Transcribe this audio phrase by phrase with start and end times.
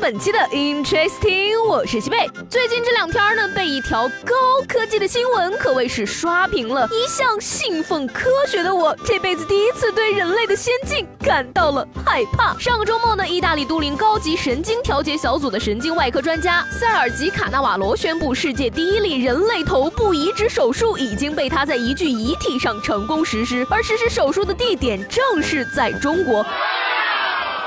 [0.00, 2.16] 本期的 Interesting，我是西贝。
[2.48, 4.34] 最近这两天呢，被一条高
[4.66, 6.88] 科技的新闻可谓是刷屏了。
[6.90, 12.58] 一向信奉科学的我，这辈子第一次对人类的先进感到了害怕。
[12.58, 26.44] 上个周末呢，意大利都灵高级神经调节小组的神经外科专家塞尔吉卡纳瓦罗宣布，世界第一例人类头部移植手术已经被他在一具遗体上成功实施，而实施手术的地点正是在中国。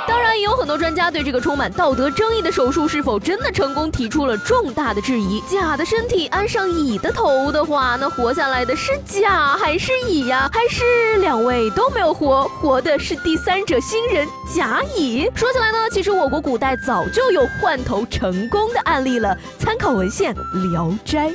[0.07, 5.41] 当然，也有很多专家对这个充满道德争议的手术是否真的成功提出了重大的质疑。
[5.41, 10.49] 假的身体安上乙的头的话，那活下来的是甲还是乙呀？
[10.51, 15.29] 还是两位都没有活，活的是第三者新人甲乙？
[15.33, 20.35] 说起来呢，其实我国古代早就有换头成功的案例了，参考文献
[20.71, 21.29] 《聊斋》。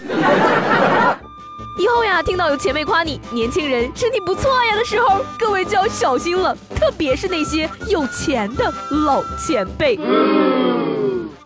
[1.79, 8.73] 以后呀，听到有前辈夸你年轻人身体不错呀的时候，各位就要小心了，特别是那些有钱的
[9.07, 9.97] 老前辈。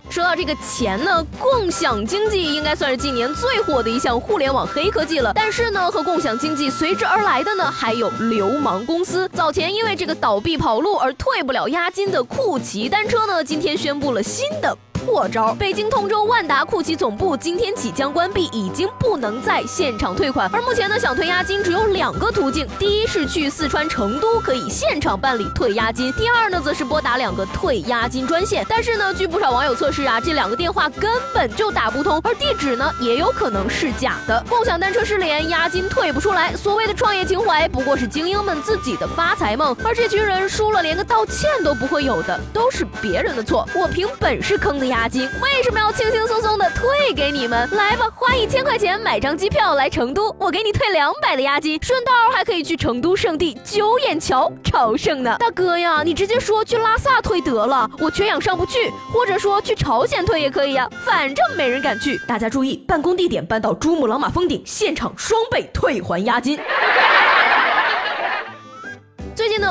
[0.08, 5.32] 说到这个钱呢，共享经济应该算是今年最火的一项互联网黑科技了。
[5.34, 9.28] 但是呢，和共享经济随之而来的呢，还有流氓公司。
[9.34, 14.76] 早前因为这个倒闭跑路而退不了押金的酷骑单车呢，今天宣布了新的。
[15.04, 15.54] 破招！
[15.54, 20.48] 北京通州万达酷奇总部今天起将关闭，已经不能在现场退款。
[20.52, 28.64] 而目前呢，想退押金只有两个途径：第一是去四川成都可以现场办理退押金；第二呢，则是拨打两个退押金专线。
[28.68, 34.44] 但是呢，据不少网友测试啊，这两个电话根本就打不通，而地址呢，也有可能是假的。
[34.48, 39.76] 共享单车失联，押金退不出来，所谓的创业情怀不过是精英们自己的发财梦。
[39.84, 43.68] 而这群人输了，连个道歉都不会有的，都是别人的错。
[43.74, 44.91] 我凭本事坑的。
[44.92, 47.66] 押金为什么要轻轻松松的退给你们？
[47.72, 55.34] 来吧，花一千块钱买张机票来成都，我给你退两百的押金，顺道还可以去成都圣地九眼桥朝圣呢。
[55.38, 62.20] 大哥呀，你直接说去拉萨退得了，我缺氧上不去，或者说去朝鲜退也可以呀，反正没人敢去。
[62.28, 66.60] 大家注意，办公地点搬到珠穆朗玛峰顶，现场双倍退还押金。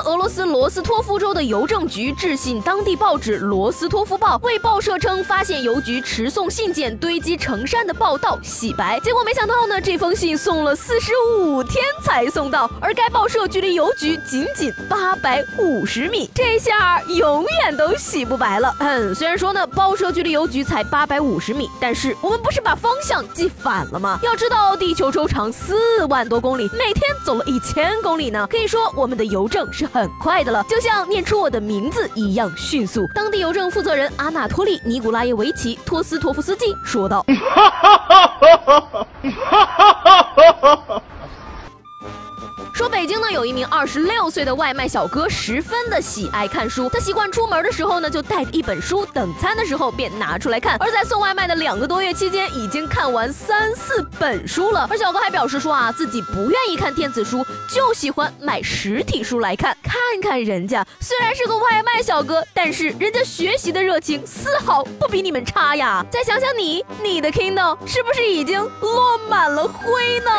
[0.01, 8.99] 俄罗斯罗斯托夫州的邮政局致信当地报纸《罗斯托夫报》，为报社称发现邮局持送信件堆积成山的报道洗白。
[9.01, 18.75] 结果没想到呢，这封信送了四十五天才送到，而该报社距离邮局仅仅八百五十米，这下永远都洗不白了。
[18.79, 24.19] 嗯，虽然说呢，报社距离邮局才八百五十米，但是我们不是把方向记反了吗？
[24.23, 29.51] 要知道，地球周长四万多公里，每天走了一千公里呢，可以说我们的邮。
[29.51, 33.09] 政是很快的了，就像念出我的名字一样迅速。
[33.13, 37.25] 当地邮政负责人阿纳托利·尼古拉耶维奇·托斯托夫斯基说道。
[37.27, 39.07] 哈哈哈哈
[40.53, 41.00] 哈哈
[42.91, 46.89] 北京呢有一名二十六岁的外卖小哥，十分的喜爱看书。
[46.89, 50.75] 他习惯出门的时候呢，就带着一本书，等餐的时候便拿出来看。
[50.77, 54.87] 而在送外卖的两个多月期间，已经看完三四本书了。
[54.91, 59.75] 而小哥还表示说啊，自己不愿意看电子书，就喜欢买实体书来看。
[59.81, 66.05] 看看人家，虽然是个外卖小哥，但是人家学习的热情丝毫不比你们差呀。
[66.11, 70.31] 再想想你，你的 Kindle 是不是已经落满了灰呢？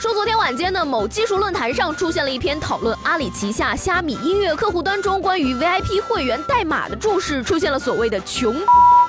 [0.00, 8.56] 说昨天晚间呢，某技术论坛上出现了一篇讨论阿里旗下虾米音乐客户端中关于 VIP 会员代码的注释，出现了所谓的穷。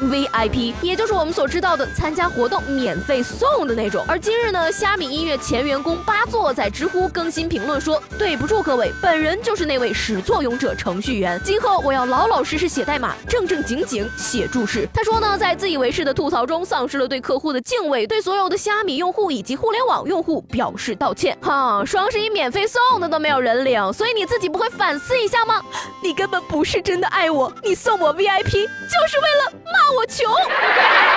[0.01, 4.03] VIP，也就是我们所知道的参加活动免费送的那种。
[4.07, 11.40] 而今日呢，虾米音乐前员工八座在知乎更新评论说：“对不住各位，本人就是那位始作俑者程序员。
[11.44, 21.38] 今后我要老老实实写代码，正正经经写注释。”他说呢，在自以为是的吐槽中丧失了对客户的敬畏，对所有的虾米用户以及互联网用户表示道歉。
[21.41, 25.61] 哈，双十一免费送的都没有人领，所以你自己不会反思一下吗？
[26.02, 29.60] 你根本不是真的爱我，你送我 VIP 就是为了。
[29.93, 31.10] 我穷。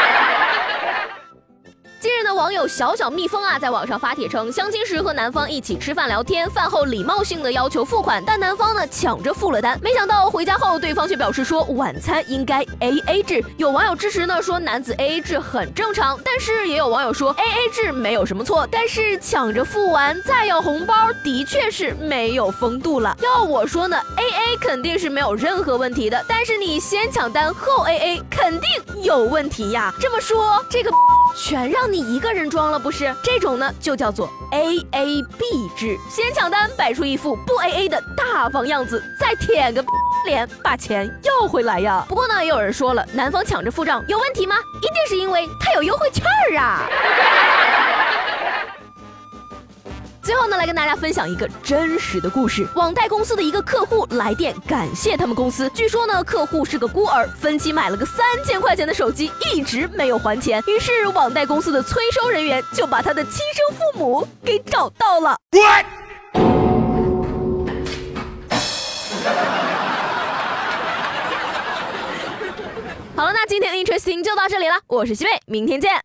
[2.34, 13.44] 网友小小蜜蜂啊，在网上发帖称，相亲时和男方一起吃饭聊天，饭后礼貌性的要求付款，但男方呢抢着付了单，没想到回家后，对方却表示说晚餐应该 A A 制。
[13.56, 23.16] 有网友支持呢，说男子 A A 制很正常，但是也有网友说 A A 制没有什么错，但是抢着付完再要红包，的确是没有风度了。
[23.22, 28.68] 要我说呢，A A 肯定是没有任何问题的，但是你先抢单后 A A 肯定
[29.02, 29.92] 有问题呀。
[30.00, 30.90] 这么说，这个。
[31.36, 33.14] 全让你一个人装了，不是？
[33.22, 39.84] 这种呢就叫做 A A B 制，先抢单，摆出一副不 A A 的大方样子，再舔个
[40.24, 42.04] 脸，把钱要回来呀。
[42.08, 44.56] 不过呢，也有人说了，男方抢着付账有问题吗？
[44.80, 46.88] 一定是因为他有优惠券儿啊。
[50.24, 52.66] 最后呢，来跟大家分享一个真实的故事。
[52.76, 55.70] 网贷公司的一个客户来电，感谢他们公司。
[55.74, 60.62] 据说呢，客户是个孤儿，分期买了个三千块钱的手机，一直没有还钱。
[60.66, 65.36] 于是网贷公司的催收人员就把他的亲生父母给找到了。
[73.14, 76.02] 好了，那今天的 Interesting 就到这里了，我是西贝，明天见。